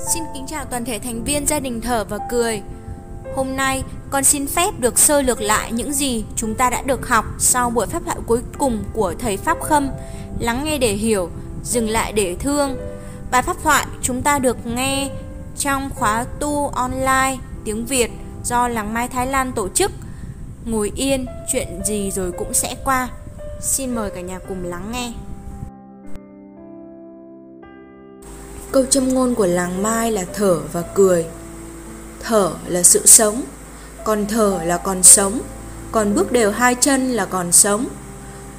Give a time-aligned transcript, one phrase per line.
[0.00, 2.62] Xin kính chào toàn thể thành viên gia đình thở và cười.
[3.36, 7.08] Hôm nay, con xin phép được sơ lược lại những gì chúng ta đã được
[7.08, 9.88] học sau buổi pháp thoại cuối cùng của thầy Pháp Khâm.
[10.38, 11.30] Lắng nghe để hiểu,
[11.64, 12.76] dừng lại để thương.
[13.30, 15.10] Bài pháp thoại chúng ta được nghe
[15.58, 18.10] trong khóa tu online tiếng Việt
[18.44, 19.92] do Làng Mai Thái Lan tổ chức.
[20.64, 23.08] Ngồi yên, chuyện gì rồi cũng sẽ qua.
[23.60, 25.12] Xin mời cả nhà cùng lắng nghe.
[28.72, 31.26] Câu châm ngôn của làng Mai là thở và cười.
[32.22, 33.42] Thở là sự sống,
[34.04, 35.40] còn thở là còn sống,
[35.92, 37.86] còn bước đều hai chân là còn sống.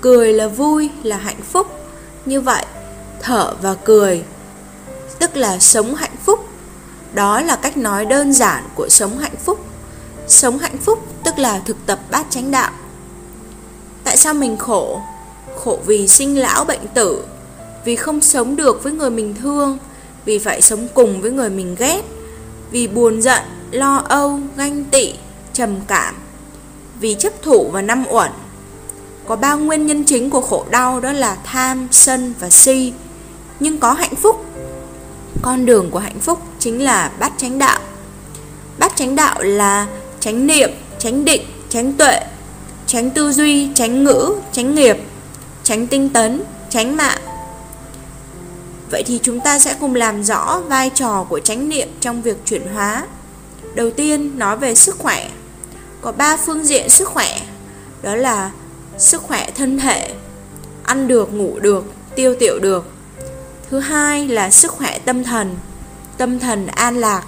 [0.00, 1.66] Cười là vui, là hạnh phúc.
[2.26, 2.64] Như vậy,
[3.20, 4.24] thở và cười
[5.22, 6.40] tức là sống hạnh phúc.
[7.14, 9.58] Đó là cách nói đơn giản của sống hạnh phúc.
[10.28, 12.70] Sống hạnh phúc tức là thực tập bát chánh đạo.
[14.04, 15.00] Tại sao mình khổ?
[15.56, 17.24] Khổ vì sinh lão bệnh tử,
[17.84, 19.78] vì không sống được với người mình thương,
[20.24, 22.02] vì phải sống cùng với người mình ghét,
[22.70, 25.12] vì buồn giận, lo âu, ganh tị,
[25.52, 26.14] trầm cảm,
[27.00, 28.30] vì chấp thủ và năm uẩn.
[29.26, 32.92] Có ba nguyên nhân chính của khổ đau đó là tham, sân và si.
[33.60, 34.44] Nhưng có hạnh phúc.
[35.42, 37.80] Con đường của hạnh phúc chính là bát chánh đạo.
[38.78, 39.86] Bát chánh đạo là
[40.20, 42.20] chánh niệm, chánh định, chánh tuệ,
[42.86, 44.96] tránh tư duy, tránh ngữ, tránh nghiệp,
[45.62, 47.18] tránh tinh tấn, tránh mạng.
[48.92, 52.36] Vậy thì chúng ta sẽ cùng làm rõ vai trò của chánh niệm trong việc
[52.46, 53.06] chuyển hóa.
[53.74, 55.28] Đầu tiên nói về sức khỏe.
[56.00, 57.40] Có ba phương diện sức khỏe,
[58.02, 58.50] đó là
[58.98, 60.14] sức khỏe thân thể,
[60.82, 61.84] ăn được, ngủ được,
[62.16, 62.84] tiêu tiểu được.
[63.70, 65.56] Thứ hai là sức khỏe tâm thần,
[66.18, 67.22] tâm thần an lạc.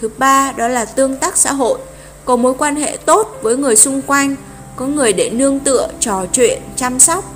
[0.00, 1.78] Thứ ba đó là tương tác xã hội,
[2.24, 4.36] có mối quan hệ tốt với người xung quanh,
[4.76, 7.34] có người để nương tựa, trò chuyện, chăm sóc.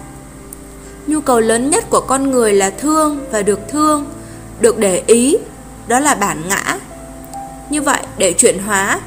[1.06, 4.06] Nhu cầu lớn nhất của con người là thương và được thương,
[4.60, 5.36] được để ý,
[5.86, 6.78] đó là bản ngã.
[7.70, 9.00] Như vậy, để chuyển hóa,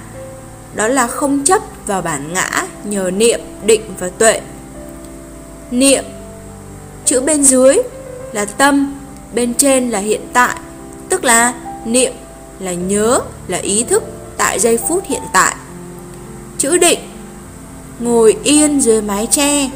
[0.76, 4.42] đó là không chấp vào bản ngã nhờ niệm, định và tuệ.
[5.71, 6.04] Niệm,
[7.05, 7.77] chữ bên dưới
[8.32, 9.00] là tâm,
[9.33, 10.55] bên trên là hiện tại,
[11.10, 11.54] tức là
[11.86, 12.14] niệm
[12.60, 14.04] là nhớ, là ý thức
[14.38, 15.55] tại giây phút hiện tại.
[16.58, 17.00] Chữ định
[18.00, 19.70] ngồi yên dưới mái che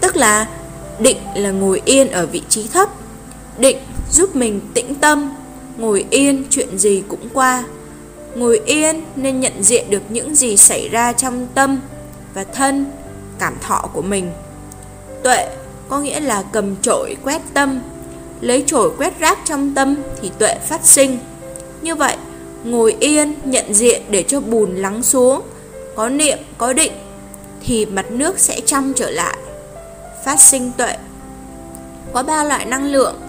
[0.00, 0.46] tức là
[1.00, 2.88] định là ngồi yên ở vị trí thấp,
[3.58, 3.76] định
[4.12, 5.34] giúp mình tĩnh tâm,
[5.76, 7.64] ngồi yên chuyện gì cũng qua.
[8.34, 11.80] Ngồi yên nên nhận diện được những gì xảy ra trong tâm
[12.34, 12.86] và thân,
[13.38, 14.30] cảm thọ của mình.
[15.22, 15.48] Tuệ
[15.88, 17.80] có nghĩa là cầm chổi quét tâm,
[18.40, 21.18] lấy chổi quét rác trong tâm thì tuệ phát sinh.
[21.82, 22.16] Như vậy,
[22.64, 25.42] ngồi yên nhận diện để cho bùn lắng xuống,
[25.96, 26.92] có niệm, có định
[27.64, 29.36] thì mặt nước sẽ trong trở lại
[30.24, 30.96] phát sinh tuệ.
[32.12, 33.20] Có ba loại năng lượng.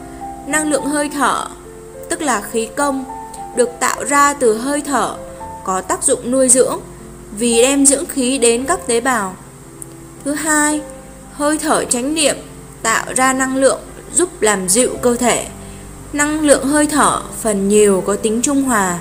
[0.47, 1.47] Năng lượng hơi thở,
[2.09, 3.05] tức là khí công,
[3.55, 5.15] được tạo ra từ hơi thở,
[5.63, 6.79] có tác dụng nuôi dưỡng,
[7.37, 9.35] vì đem dưỡng khí đến các tế bào.
[10.25, 10.81] Thứ hai,
[11.33, 12.35] hơi thở chánh niệm,
[12.81, 13.79] tạo ra năng lượng
[14.13, 15.47] giúp làm dịu cơ thể.
[16.13, 18.99] Năng lượng hơi thở phần nhiều có tính trung hòa.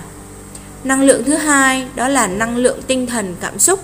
[0.85, 3.81] Năng lượng thứ hai, đó là năng lượng tinh thần cảm xúc,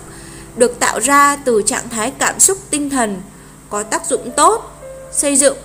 [0.56, 3.20] được tạo ra từ trạng thái cảm xúc tinh thần
[3.70, 4.80] có tác dụng tốt,
[5.12, 5.56] xây dựng,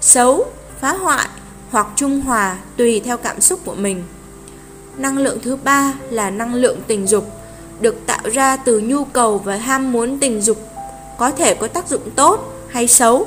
[0.00, 0.46] xấu,
[0.80, 1.28] phá hoại
[1.70, 4.04] hoặc trung hòa tùy theo cảm xúc của mình.
[4.96, 7.26] Năng lượng thứ ba là năng lượng tình dục,
[7.80, 10.58] được tạo ra từ nhu cầu và ham muốn tình dục,
[11.18, 13.26] có thể có tác dụng tốt hay xấu.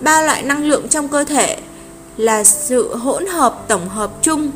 [0.00, 1.58] Ba loại năng lượng trong cơ thể
[2.16, 4.50] là sự hỗn hợp tổng hợp chung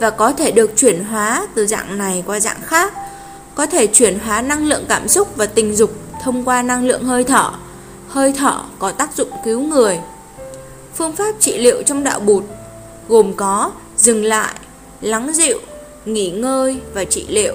[0.00, 2.94] và có thể được chuyển hóa từ dạng này qua dạng khác
[3.54, 7.04] có thể chuyển hóa năng lượng cảm xúc và tình dục thông qua năng lượng
[7.04, 7.50] hơi thở.
[8.08, 9.98] Hơi thở có tác dụng cứu người.
[10.94, 12.44] Phương pháp trị liệu trong đạo bụt
[13.08, 14.54] gồm có dừng lại,
[15.00, 15.58] lắng dịu,
[16.04, 17.54] nghỉ ngơi và trị liệu.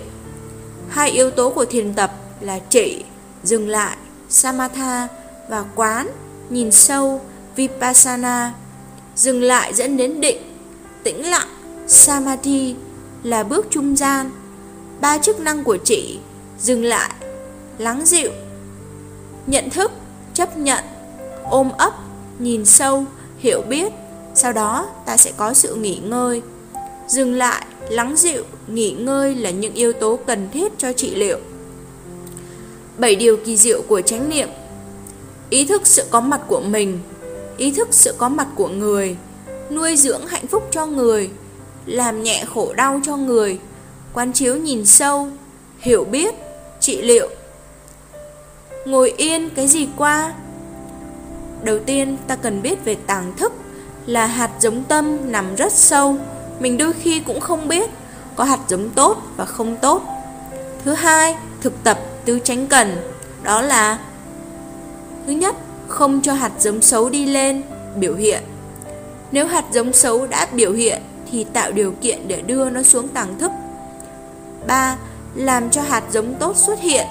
[0.89, 2.11] Hai yếu tố của thiền tập
[2.41, 3.03] là trị,
[3.43, 3.97] dừng lại,
[4.29, 5.07] samatha
[5.49, 6.09] và quán,
[6.49, 7.21] nhìn sâu,
[7.55, 8.53] vipassana.
[9.15, 10.37] Dừng lại dẫn đến định,
[11.03, 11.47] tĩnh lặng,
[11.87, 12.75] samadhi
[13.23, 14.31] là bước trung gian
[15.01, 16.19] ba chức năng của trị,
[16.59, 17.09] dừng lại
[17.77, 18.31] lắng dịu
[19.47, 19.91] nhận thức
[20.33, 20.83] chấp nhận
[21.49, 21.93] ôm ấp
[22.39, 23.05] nhìn sâu
[23.39, 23.93] hiểu biết.
[24.35, 26.41] Sau đó ta sẽ có sự nghỉ ngơi.
[27.07, 31.39] Dừng lại lắng dịu nghỉ ngơi là những yếu tố cần thiết cho trị liệu.
[32.97, 34.49] Bảy điều kỳ diệu của chánh niệm.
[35.49, 36.99] Ý thức sự có mặt của mình
[37.57, 39.15] ý thức sự có mặt của người
[39.71, 41.29] nuôi dưỡng hạnh phúc cho người
[41.85, 43.59] làm nhẹ khổ đau cho người
[44.13, 45.27] quán chiếu nhìn sâu,
[45.79, 46.35] hiểu biết,
[46.79, 47.29] trị liệu.
[48.87, 50.33] Ngồi yên cái gì qua?
[51.63, 53.53] Đầu tiên ta cần biết về tàng thức
[54.05, 56.15] là hạt giống tâm nằm rất sâu,
[56.59, 57.89] mình đôi khi cũng không biết
[58.35, 60.01] có hạt giống tốt và không tốt.
[60.85, 62.97] Thứ hai, thực tập tứ tránh cần,
[63.43, 63.99] đó là
[65.25, 65.55] Thứ nhất,
[65.87, 67.61] không cho hạt giống xấu đi lên,
[67.95, 68.43] biểu hiện.
[69.31, 71.01] Nếu hạt giống xấu đã biểu hiện
[71.31, 73.51] thì tạo điều kiện để đưa nó xuống tàng thức.
[74.67, 74.97] 3.
[75.35, 77.07] Làm cho hạt giống tốt xuất hiện.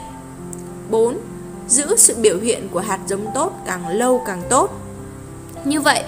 [0.90, 1.18] 4.
[1.68, 4.70] Giữ sự biểu hiện của hạt giống tốt càng lâu càng tốt.
[5.64, 6.02] Như vậy,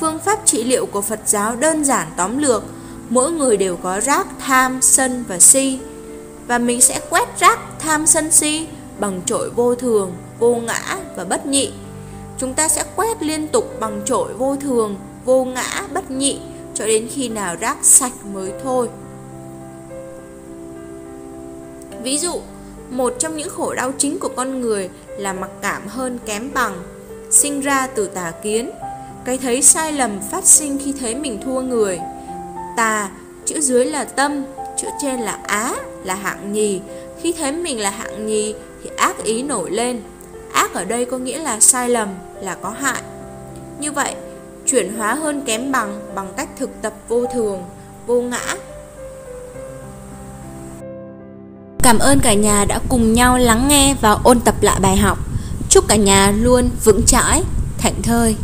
[0.00, 2.62] phương pháp trị liệu của Phật giáo đơn giản tóm lược,
[3.08, 5.78] mỗi người đều có rác tham, sân và si.
[6.46, 8.66] Và mình sẽ quét rác tham sân si
[8.98, 11.72] bằng trội vô thường, vô ngã và bất nhị.
[12.38, 16.40] Chúng ta sẽ quét liên tục bằng trội vô thường, vô ngã, bất nhị
[16.74, 18.88] cho đến khi nào rác sạch mới thôi.
[22.02, 22.40] Ví dụ,
[22.90, 26.82] một trong những khổ đau chính của con người là mặc cảm hơn kém bằng,
[27.30, 28.70] sinh ra từ tà kiến,
[29.24, 32.00] cái thấy sai lầm phát sinh khi thấy mình thua người.
[32.76, 33.10] Tà,
[33.44, 34.44] chữ dưới là tâm,
[34.76, 35.74] chữ trên là á,
[36.04, 36.80] là hạng nhì.
[37.22, 40.02] Khi thấy mình là hạng nhì thì ác ý nổi lên.
[40.52, 42.08] Ác ở đây có nghĩa là sai lầm,
[42.40, 43.02] là có hại.
[43.80, 44.14] Như vậy,
[44.66, 47.64] chuyển hóa hơn kém bằng bằng cách thực tập vô thường,
[48.06, 48.56] vô ngã.
[51.82, 55.18] Cảm ơn cả nhà đã cùng nhau lắng nghe và ôn tập lại bài học.
[55.68, 57.42] Chúc cả nhà luôn vững chãi,
[57.78, 58.36] thảnh thơi.